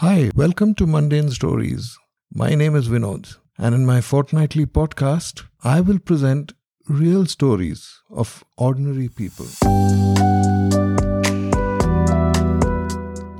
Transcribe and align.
Hi, 0.00 0.30
welcome 0.36 0.76
to 0.76 0.86
Mundane 0.86 1.28
Stories. 1.30 1.98
My 2.32 2.54
name 2.54 2.76
is 2.76 2.88
Vinod, 2.88 3.36
and 3.58 3.74
in 3.74 3.84
my 3.84 4.00
fortnightly 4.00 4.64
podcast, 4.64 5.42
I 5.64 5.80
will 5.80 5.98
present 5.98 6.52
real 6.88 7.26
stories 7.26 8.00
of 8.08 8.44
ordinary 8.56 9.08
people. 9.08 9.46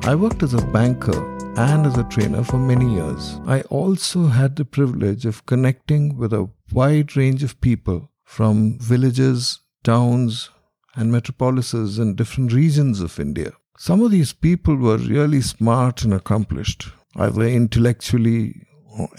I 0.03 0.17
worked 0.17 0.43
as 0.43 0.53
a 0.53 0.67
banker 0.73 1.23
and 1.57 1.87
as 1.87 1.97
a 1.97 2.03
trainer 2.11 2.43
for 2.43 2.59
many 2.59 2.93
years. 2.93 3.39
I 3.47 3.61
also 3.71 4.27
had 4.27 4.57
the 4.57 4.65
privilege 4.65 5.27
of 5.27 5.47
connecting 5.47 6.17
with 6.17 6.33
a 6.33 6.51
wide 6.73 7.17
range 7.17 7.45
of 7.45 7.61
people 7.61 8.11
from 8.25 8.81
villages, 8.81 9.61
towns, 9.85 10.51
and 10.97 11.13
metropolises 11.13 12.01
in 12.01 12.17
different 12.17 12.53
regions 12.53 13.01
of 13.01 13.21
India. 13.21 13.53
Some 13.81 14.03
of 14.03 14.11
these 14.11 14.33
people 14.33 14.75
were 14.75 14.97
really 14.99 15.41
smart 15.41 16.03
and 16.03 16.13
accomplished, 16.13 16.89
either 17.15 17.43
intellectually, 17.47 18.67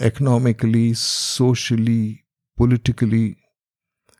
economically, 0.00 0.92
socially, 0.92 2.26
politically, 2.58 3.38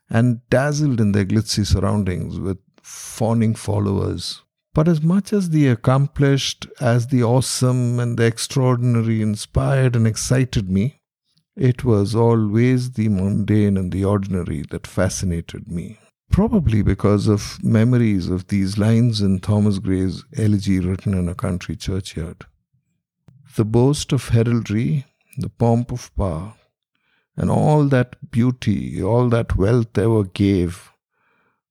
and 0.09 0.41
dazzled 0.49 0.99
in 0.99 1.13
their 1.13 1.27
glitzy 1.27 1.67
surroundings 1.67 2.41
with 2.41 2.57
fawning 2.83 3.55
followers. 3.55 4.41
But 4.73 4.89
as 4.89 5.03
much 5.03 5.35
as 5.35 5.51
the 5.51 5.69
accomplished, 5.69 6.67
as 6.81 7.09
the 7.09 7.23
awesome 7.23 8.01
and 8.01 8.19
the 8.19 8.25
extraordinary 8.25 9.21
inspired 9.21 9.95
and 9.95 10.07
excited 10.07 10.71
me, 10.71 11.03
it 11.55 11.85
was 11.85 12.15
always 12.15 12.93
the 12.93 13.11
mundane 13.11 13.77
and 13.77 13.93
the 13.93 14.07
ordinary 14.07 14.65
that 14.71 14.87
fascinated 14.87 15.69
me 15.69 15.99
probably 16.31 16.81
because 16.81 17.27
of 17.27 17.63
memories 17.63 18.29
of 18.29 18.47
these 18.47 18.79
lines 18.79 19.21
in 19.21 19.41
Thomas 19.41 19.79
Gray's 19.79 20.25
elegy 20.37 20.79
written 20.79 21.13
in 21.13 21.29
a 21.29 21.35
country 21.35 21.77
churchyard. 21.77 22.47
The 23.57 23.65
boast 23.65 24.13
of 24.13 24.29
heraldry, 24.29 25.07
the 25.37 25.49
pomp 25.49 25.91
of 25.91 26.15
power, 26.15 26.55
and 27.37 27.51
all 27.51 27.85
that 27.87 28.31
beauty, 28.31 29.03
all 29.03 29.29
that 29.31 29.57
wealth 29.57 29.99
ever 29.99 30.25
gave, 30.25 30.93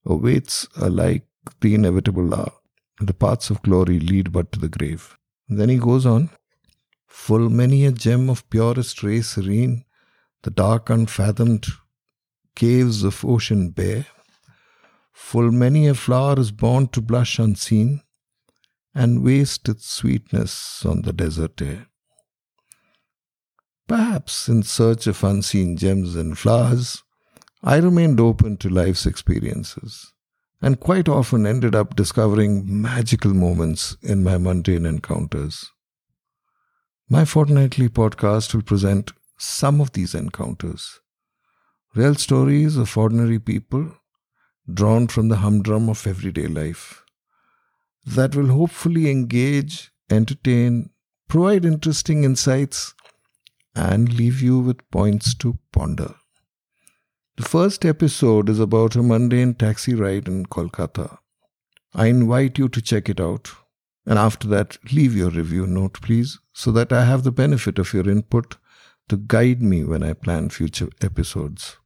awaits 0.06 0.68
alike 0.76 1.26
the 1.62 1.74
inevitable 1.76 2.34
hour. 2.36 2.52
The 3.00 3.14
paths 3.14 3.50
of 3.50 3.62
glory 3.62 4.00
lead 4.00 4.34
but 4.34 4.52
to 4.52 4.60
the 4.60 4.68
grave. 4.68 5.18
And 5.48 5.58
then 5.58 5.70
he 5.70 5.78
goes 5.78 6.06
on 6.06 6.30
Full 7.08 7.50
many 7.50 7.86
a 7.86 7.92
gem 7.92 8.30
of 8.30 8.48
purest 8.50 9.02
ray 9.04 9.22
serene, 9.22 9.86
the 10.44 10.52
dark 10.52 10.90
unfathomed 10.90 11.66
caves 12.56 13.04
of 13.04 13.24
ocean 13.24 13.70
bare 13.70 14.06
Full 15.20 15.52
many 15.52 15.86
a 15.86 15.94
flower 15.94 16.40
is 16.40 16.52
born 16.52 16.88
to 16.88 17.02
blush 17.02 17.38
unseen 17.38 18.02
and 18.96 19.24
waste 19.24 19.70
its 19.70 19.86
sweetness 19.88 20.84
on 20.84 21.04
the 21.04 21.14
desert 21.14 21.62
air. 21.62 21.86
Perhaps 23.88 24.50
in 24.50 24.64
search 24.64 25.06
of 25.06 25.24
unseen 25.24 25.78
gems 25.78 26.16
and 26.16 26.36
flowers, 26.36 27.04
I 27.62 27.78
remained 27.78 28.20
open 28.20 28.58
to 28.58 28.70
life's 28.70 29.06
experiences 29.06 30.14
and 30.64 30.80
quite 30.80 31.08
often 31.08 31.46
ended 31.46 31.76
up 31.76 31.96
discovering 31.96 32.82
magical 32.82 33.34
moments 33.34 33.98
in 34.02 34.24
my 34.24 34.40
mundane 34.40 34.88
encounters. 34.88 35.70
My 37.08 37.24
fortnightly 37.24 37.90
podcast 37.90 38.56
will 38.56 38.64
present 38.64 39.12
some 39.38 39.80
of 39.80 39.92
these 39.92 40.16
encounters, 40.16 41.02
real 41.94 42.16
stories 42.16 42.78
of 42.78 42.98
ordinary 42.98 43.38
people 43.38 43.92
drawn 44.74 45.08
from 45.08 45.30
the 45.30 45.38
humdrum 45.38 45.90
of 45.90 46.06
everyday 46.06 46.48
life 46.48 47.04
that 48.06 48.36
will 48.36 48.48
hopefully 48.48 49.10
engage, 49.10 49.92
entertain, 50.10 50.90
provide 51.28 51.66
interesting 51.66 52.24
insights, 52.24 52.94
and 53.76 54.14
leave 54.14 54.42
you 54.42 54.60
with 54.60 54.90
points 54.92 55.36
to 55.36 55.58
ponder. 55.72 56.16
The 57.38 57.48
first 57.48 57.86
episode 57.86 58.50
is 58.50 58.60
about 58.60 58.96
a 58.96 59.04
mundane 59.04 59.54
taxi 59.54 59.94
ride 59.94 60.28
in 60.28 60.46
Kolkata. 60.46 61.20
I 61.94 62.08
invite 62.08 62.58
you 62.58 62.68
to 62.70 62.82
check 62.82 63.10
it 63.10 63.20
out. 63.20 63.52
And 64.06 64.18
after 64.18 64.48
that, 64.48 64.78
leave 64.92 65.16
your 65.16 65.30
review 65.30 65.68
note, 65.68 66.02
please, 66.02 66.40
so 66.54 66.72
that 66.72 66.92
I 66.92 67.06
have 67.06 67.24
the 67.24 67.32
benefit 67.32 67.78
of 67.78 67.94
your 67.94 68.10
input 68.10 68.58
to 69.08 69.18
guide 69.18 69.62
me 69.62 69.84
when 69.84 70.04
I 70.04 70.14
plan 70.14 70.50
future 70.50 70.90
episodes. 71.02 71.78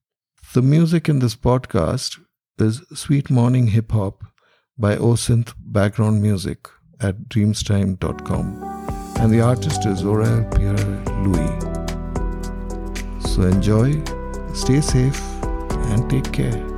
The 0.53 0.61
music 0.61 1.09
in 1.09 1.19
this 1.19 1.35
podcast 1.35 2.19
is 2.61 2.81
Sweet 2.93 3.29
Morning 3.29 3.67
Hip 3.67 3.91
Hop 3.91 4.23
by 4.77 4.95
OSynth 4.95 5.53
Background 5.57 6.21
Music 6.21 6.67
at 6.99 7.29
dreamstime.com. 7.29 8.63
And 9.19 9.31
the 9.31 9.41
artist 9.41 9.85
is 9.85 10.03
Aurel 10.03 10.43
Pierre 10.55 10.77
Louis. 11.23 11.59
So 13.31 13.43
enjoy, 13.43 14.03
stay 14.53 14.81
safe, 14.81 15.21
and 15.91 16.09
take 16.09 16.31
care. 16.31 16.72